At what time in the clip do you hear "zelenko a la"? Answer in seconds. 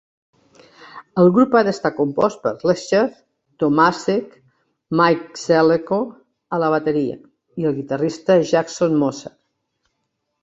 5.41-6.71